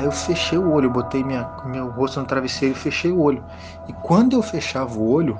[0.00, 3.44] Aí eu fechei o olho, botei minha, meu rosto no travesseiro e fechei o olho.
[3.86, 5.38] E quando eu fechava o olho,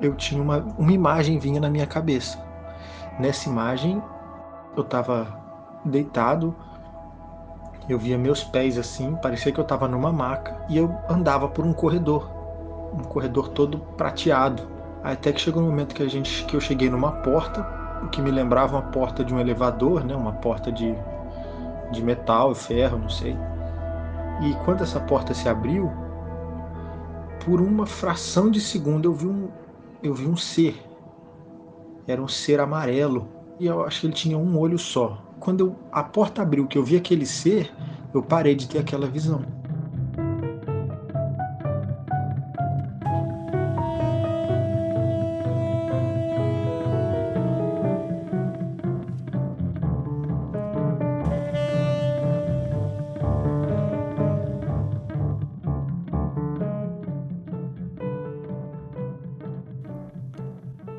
[0.00, 2.38] eu tinha uma, uma imagem vinha na minha cabeça.
[3.18, 4.00] Nessa imagem,
[4.76, 5.26] eu estava
[5.84, 6.54] deitado,
[7.88, 11.64] eu via meus pés assim, parecia que eu estava numa maca e eu andava por
[11.64, 12.30] um corredor,
[12.94, 14.62] um corredor todo prateado.
[15.02, 17.66] Até que chegou um momento que a gente, que eu cheguei numa porta,
[18.00, 20.94] o que me lembrava uma porta de um elevador, né, uma porta de,
[21.90, 23.36] de metal ferro, não sei.
[24.42, 25.90] E quando essa porta se abriu,
[27.44, 29.48] por uma fração de segundo eu vi um,
[30.02, 30.82] eu vi um ser.
[32.06, 33.28] Era um ser amarelo.
[33.58, 35.22] E eu acho que ele tinha um olho só.
[35.40, 37.72] Quando eu, a porta abriu, que eu vi aquele ser,
[38.12, 39.44] eu parei de ter aquela visão.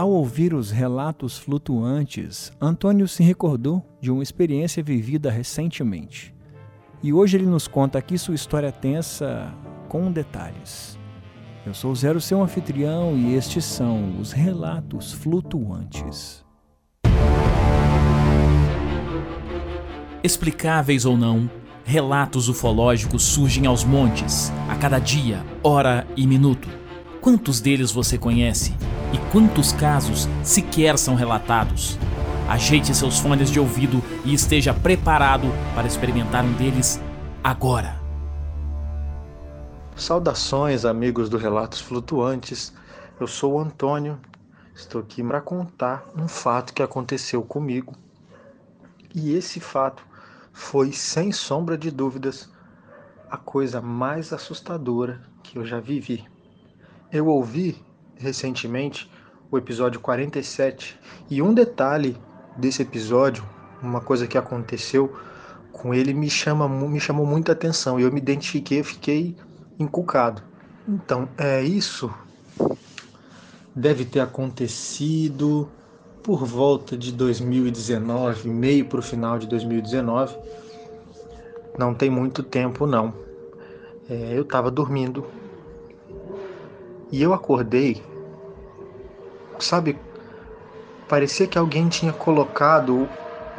[0.00, 6.34] Ao ouvir os relatos flutuantes, Antônio se recordou de uma experiência vivida recentemente.
[7.02, 9.52] E hoje ele nos conta aqui sua história tensa
[9.90, 10.98] com detalhes.
[11.66, 16.42] Eu sou Zero, seu anfitrião, e estes são os relatos flutuantes.
[20.24, 21.50] Explicáveis ou não,
[21.84, 26.70] relatos ufológicos surgem aos montes, a cada dia, hora e minuto.
[27.20, 28.74] Quantos deles você conhece?
[29.12, 31.98] E quantos casos sequer são relatados?
[32.48, 37.00] Ajeite seus fones de ouvido e esteja preparado para experimentar um deles
[37.42, 37.98] agora.
[39.96, 42.72] Saudações, amigos do Relatos Flutuantes.
[43.18, 44.18] Eu sou o Antônio.
[44.74, 47.94] Estou aqui para contar um fato que aconteceu comigo.
[49.12, 50.04] E esse fato
[50.52, 52.48] foi, sem sombra de dúvidas,
[53.28, 56.24] a coisa mais assustadora que eu já vivi.
[57.12, 57.84] Eu ouvi
[58.20, 59.10] recentemente
[59.50, 60.98] o episódio 47
[61.28, 62.16] e um detalhe
[62.56, 63.44] desse episódio,
[63.82, 65.12] uma coisa que aconteceu
[65.72, 69.36] com ele me chama me chamou muita atenção e eu me identifiquei, fiquei
[69.78, 70.42] encucado.
[70.86, 72.12] Então, é isso
[73.74, 75.68] deve ter acontecido
[76.22, 80.36] por volta de 2019, meio para o final de 2019.
[81.78, 83.14] Não tem muito tempo não.
[84.08, 85.24] É, eu estava dormindo
[87.10, 88.02] e eu acordei,
[89.60, 89.98] sabe?
[91.08, 93.08] Parecia que alguém tinha colocado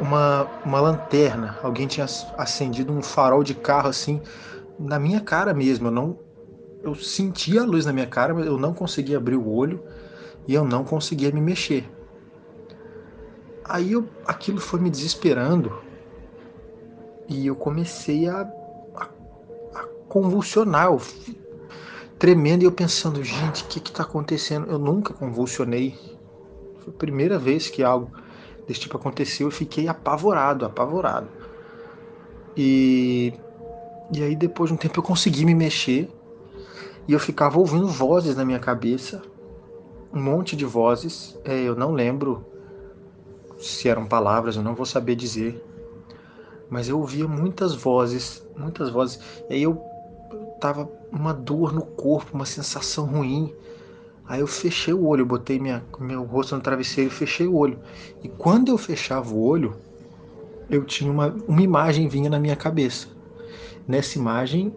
[0.00, 4.20] uma, uma lanterna, alguém tinha acendido um farol de carro assim
[4.78, 5.88] na minha cara mesmo.
[5.88, 6.18] Eu não,
[6.82, 9.82] eu sentia a luz na minha cara, mas eu não conseguia abrir o olho
[10.46, 11.88] e eu não conseguia me mexer.
[13.64, 15.72] Aí eu, aquilo foi me desesperando
[17.28, 18.40] e eu comecei a,
[18.96, 19.08] a,
[19.74, 20.86] a convulsionar.
[20.86, 21.00] Eu
[22.22, 24.70] tremendo e eu pensando, gente, o que está acontecendo?
[24.70, 25.98] Eu nunca convulsionei.
[26.78, 28.12] Foi a primeira vez que algo
[28.64, 29.48] desse tipo aconteceu.
[29.48, 31.26] Eu fiquei apavorado, apavorado.
[32.56, 33.32] E,
[34.14, 36.08] e aí depois de um tempo eu consegui me mexer
[37.08, 39.20] e eu ficava ouvindo vozes na minha cabeça,
[40.14, 41.36] um monte de vozes.
[41.44, 42.46] É, eu não lembro
[43.58, 45.60] se eram palavras, eu não vou saber dizer.
[46.70, 49.18] Mas eu ouvia muitas vozes, muitas vozes.
[49.50, 49.90] E aí eu
[50.62, 53.52] tava uma dor no corpo, uma sensação ruim.
[54.24, 57.80] Aí eu fechei o olho, botei minha, meu rosto no travesseiro e fechei o olho.
[58.22, 59.74] E quando eu fechava o olho,
[60.70, 63.08] eu tinha uma, uma imagem vinha na minha cabeça.
[63.88, 64.72] Nessa imagem,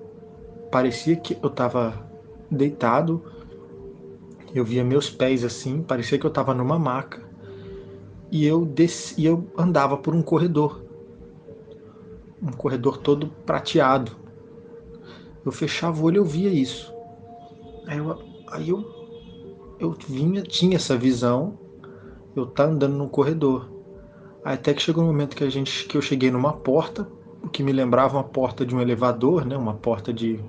[0.71, 2.03] parecia que eu estava
[2.49, 3.23] deitado,
[4.55, 7.21] eu via meus pés assim, parecia que eu estava numa maca.
[8.31, 10.83] E eu, desci, eu andava por um corredor.
[12.41, 14.24] Um corredor todo prateado
[15.45, 16.91] eu fechava o olho e eu via isso.
[17.85, 18.83] Aí eu, aí eu,
[19.79, 21.59] eu vinha, tinha essa visão,
[22.35, 23.69] eu tá andando no corredor.
[24.43, 27.07] Aí até que chegou um momento que a gente, que eu cheguei numa porta,
[27.43, 29.55] o que me lembrava uma porta de um elevador, né?
[29.55, 30.39] Uma porta de,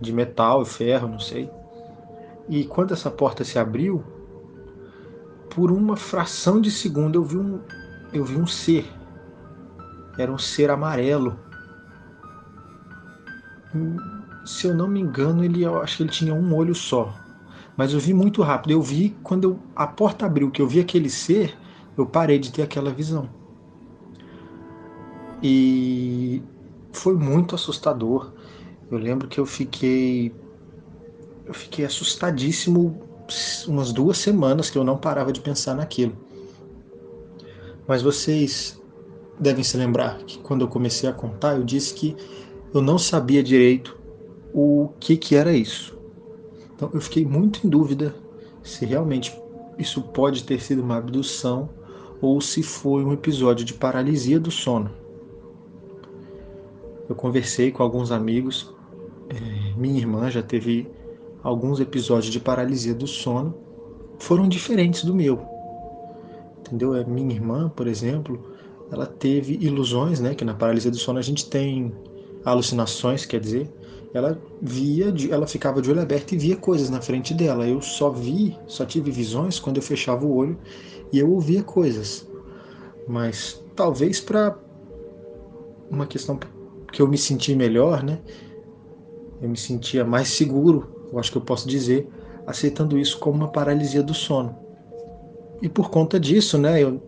[0.00, 1.50] de metal ferro, não sei.
[2.48, 4.04] E quando essa porta se abriu,
[5.50, 7.60] por uma fração de segundo eu vi um,
[8.12, 8.86] eu vi um ser.
[10.16, 11.36] Era um ser amarelo
[14.44, 17.14] se eu não me engano, ele eu acho que ele tinha um olho só.
[17.76, 18.72] Mas eu vi muito rápido.
[18.72, 21.56] Eu vi quando eu, a porta abriu, que eu vi aquele ser,
[21.96, 23.28] eu parei de ter aquela visão.
[25.42, 26.42] E
[26.92, 28.32] foi muito assustador.
[28.90, 30.34] Eu lembro que eu fiquei
[31.46, 33.02] eu fiquei assustadíssimo
[33.66, 36.16] umas duas semanas que eu não parava de pensar naquilo.
[37.86, 38.80] Mas vocês
[39.38, 42.16] devem se lembrar que quando eu comecei a contar, eu disse que
[42.74, 43.96] eu não sabia direito
[44.52, 45.96] o que, que era isso.
[46.74, 48.12] Então eu fiquei muito em dúvida
[48.64, 49.32] se realmente
[49.78, 51.70] isso pode ter sido uma abdução
[52.20, 54.90] ou se foi um episódio de paralisia do sono.
[57.08, 58.74] Eu conversei com alguns amigos,
[59.28, 60.90] é, minha irmã já teve
[61.44, 63.54] alguns episódios de paralisia do sono,
[64.18, 65.40] foram diferentes do meu.
[66.58, 66.94] Entendeu?
[66.94, 68.42] É minha irmã, por exemplo,
[68.90, 70.34] ela teve ilusões, né?
[70.34, 71.94] Que na paralisia do sono a gente tem
[72.44, 73.72] alucinações, quer dizer,
[74.12, 77.66] ela via, ela ficava de olho aberto e via coisas na frente dela.
[77.66, 80.56] Eu só vi, só tive visões quando eu fechava o olho
[81.12, 82.28] e eu ouvia coisas.
[83.08, 84.56] Mas talvez para
[85.90, 86.38] uma questão
[86.92, 88.20] que eu me senti melhor, né?
[89.42, 92.08] Eu me sentia mais seguro, eu acho que eu posso dizer,
[92.46, 94.56] aceitando isso como uma paralisia do sono.
[95.60, 97.02] E por conta disso, né, eu,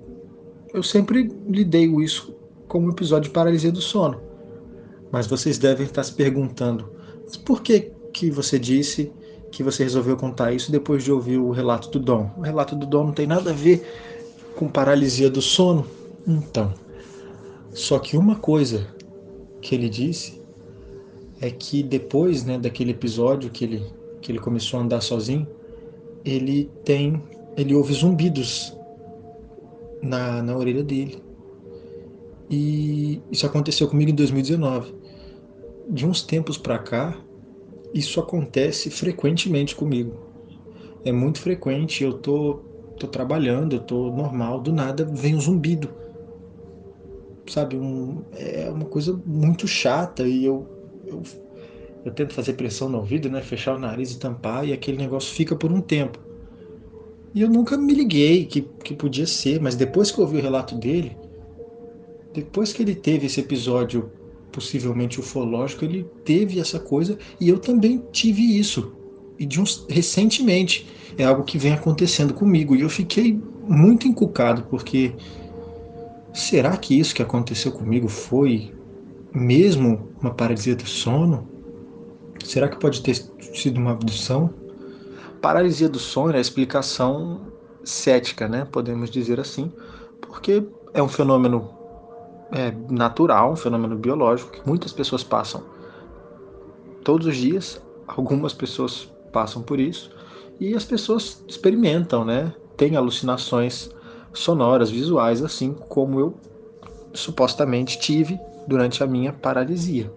[0.74, 2.34] eu sempre lidei isso
[2.66, 4.25] como um episódio de paralisia do sono.
[5.10, 6.90] Mas vocês devem estar se perguntando,
[7.44, 9.12] por que, que você disse
[9.50, 12.30] que você resolveu contar isso depois de ouvir o relato do Dom?
[12.36, 13.86] O relato do Dom não tem nada a ver
[14.54, 15.86] com paralisia do sono?
[16.26, 16.74] Então,
[17.72, 18.86] só que uma coisa
[19.60, 20.40] que ele disse
[21.40, 23.82] é que depois né, daquele episódio que ele,
[24.20, 25.46] que ele começou a andar sozinho,
[26.24, 27.22] ele tem.
[27.56, 28.76] ele ouve zumbidos
[30.02, 31.22] na, na orelha dele.
[32.48, 34.94] E isso aconteceu comigo em 2019.
[35.88, 37.16] De uns tempos para cá,
[37.94, 40.14] isso acontece frequentemente comigo.
[41.04, 42.60] É muito frequente, eu tô,
[42.98, 46.06] tô trabalhando, eu tô normal, do nada vem um zumbido
[47.50, 50.66] sabe, um, é uma coisa muito chata e eu,
[51.06, 51.22] eu,
[52.04, 55.32] eu tento fazer pressão no ouvido, né, fechar o nariz e tampar e aquele negócio
[55.34, 56.18] fica por um tempo.
[57.34, 60.42] E eu nunca me liguei que, que podia ser, mas depois que eu ouvi o
[60.42, 61.16] relato dele,
[62.32, 64.10] depois que ele teve esse episódio
[64.56, 68.92] possivelmente ufológico, ele teve essa coisa e eu também tive isso.
[69.38, 70.86] E de uns recentemente
[71.18, 73.38] é algo que vem acontecendo comigo e eu fiquei
[73.68, 75.14] muito encucado porque
[76.36, 78.70] Será que isso que aconteceu comigo foi
[79.32, 81.48] mesmo uma paralisia do sono?
[82.44, 83.14] Será que pode ter
[83.54, 84.52] sido uma abdução?
[85.40, 87.40] Paralisia do sono é a explicação
[87.82, 88.66] cética, né?
[88.70, 89.72] Podemos dizer assim,
[90.20, 90.62] porque
[90.92, 91.70] é um fenômeno
[92.52, 95.62] é, natural, um fenômeno biológico que muitas pessoas passam
[97.04, 97.80] todos os dias.
[98.06, 100.10] Algumas pessoas passam por isso
[100.60, 102.52] e as pessoas experimentam, né?
[102.76, 103.90] Tem alucinações
[104.32, 106.34] sonoras, visuais, assim como eu
[107.12, 110.12] supostamente tive durante a minha paralisia.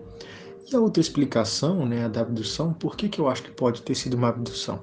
[0.72, 3.81] E a outra explicação, né, a da abdução, por que, que eu acho que pode
[3.81, 4.80] ter sido uma abdução?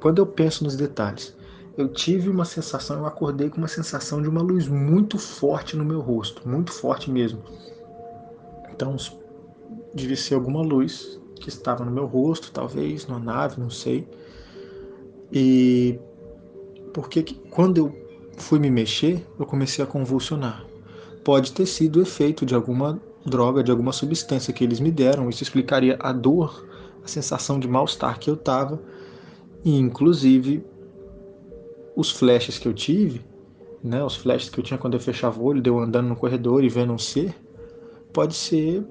[0.00, 1.34] Quando eu penso nos detalhes,
[1.78, 5.84] eu tive uma sensação, eu acordei com uma sensação de uma luz muito forte no
[5.84, 7.40] meu rosto, muito forte mesmo.
[8.72, 8.96] Então,
[9.94, 14.08] devia ser alguma luz que estava no meu rosto, talvez, na nave, não sei.
[15.32, 16.00] E
[16.92, 20.66] porque quando eu fui me mexer, eu comecei a convulsionar.
[21.22, 25.30] Pode ter sido o efeito de alguma droga, de alguma substância que eles me deram.
[25.30, 26.66] Isso explicaria a dor,
[27.04, 28.82] a sensação de mal-estar que eu tava
[29.64, 30.64] e inclusive
[31.98, 33.20] os flashes que eu tive,
[33.82, 36.64] né, os flashes que eu tinha quando eu fechava o olho, deu andando no corredor
[36.64, 37.34] e vendo um ser,
[38.12, 38.84] pode ser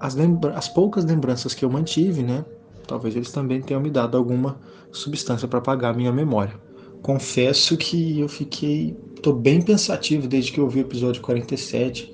[0.00, 0.16] as,
[0.54, 2.44] as poucas lembranças que eu mantive, né?
[2.86, 4.58] Talvez eles também tenham me dado alguma
[4.92, 6.64] substância para apagar a minha memória
[7.04, 8.96] confesso que eu fiquei.
[9.22, 12.10] tô bem pensativo desde que eu vi o episódio 47.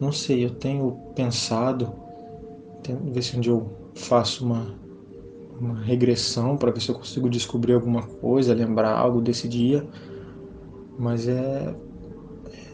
[0.00, 1.92] Não sei, eu tenho pensado.
[2.82, 4.74] Tenho, ver se um dia eu faço uma,
[5.60, 9.86] uma regressão para ver se eu consigo descobrir alguma coisa, lembrar algo desse dia.
[10.98, 11.74] Mas é.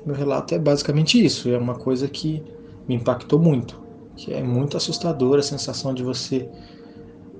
[0.04, 1.48] Meu relato é basicamente isso.
[1.48, 2.42] É uma coisa que
[2.88, 3.80] me impactou muito.
[4.16, 6.48] Que é muito assustadora a sensação de você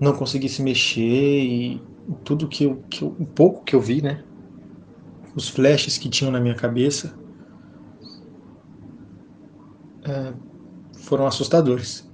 [0.01, 1.83] não conseguir se mexer e
[2.25, 4.23] tudo que eu, que eu, um pouco que eu vi, né?
[5.35, 7.19] Os flashes que tinham na minha cabeça
[10.05, 10.33] é,
[10.95, 12.08] foram assustadores.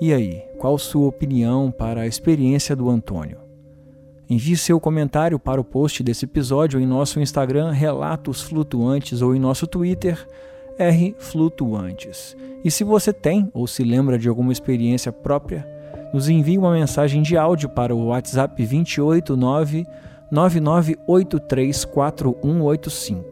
[0.00, 3.38] E aí, qual sua opinião para a experiência do Antônio?
[4.30, 9.40] Envie seu comentário para o post desse episódio em nosso Instagram Relatos Flutuantes ou em
[9.40, 10.24] nosso Twitter
[10.78, 12.36] R Flutuantes.
[12.64, 15.66] E se você tem ou se lembra de alguma experiência própria,
[16.14, 19.84] nos envie uma mensagem de áudio para o WhatsApp 289
[20.32, 23.24] 99834185.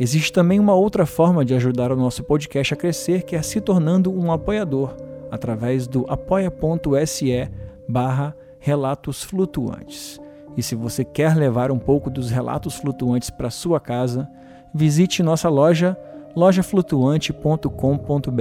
[0.00, 3.60] Existe também uma outra forma de ajudar o nosso podcast a crescer, que é se
[3.60, 4.96] tornando um apoiador,
[5.30, 7.48] através do apoia.se
[7.88, 10.20] barra relatos flutuantes.
[10.56, 14.28] E se você quer levar um pouco dos relatos flutuantes para sua casa,
[14.74, 15.96] visite nossa loja
[16.34, 18.40] lojaflutuante.com.br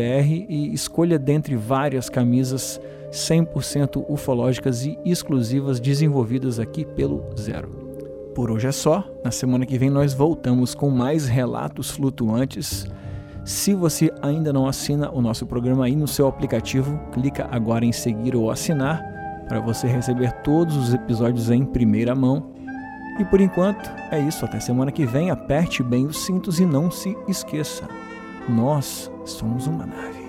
[0.50, 7.86] e escolha dentre várias camisas 100% ufológicas e exclusivas desenvolvidas aqui pelo Zero.
[8.36, 9.02] Por hoje é só.
[9.24, 12.86] Na semana que vem nós voltamos com mais relatos flutuantes.
[13.46, 17.92] Se você ainda não assina o nosso programa aí no seu aplicativo, clica agora em
[17.92, 19.00] seguir ou assinar
[19.48, 22.52] para você receber todos os episódios em primeira mão.
[23.20, 24.44] E por enquanto é isso.
[24.44, 25.30] Até semana que vem.
[25.30, 27.88] Aperte bem os cintos e não se esqueça:
[28.50, 30.25] nós somos uma nave.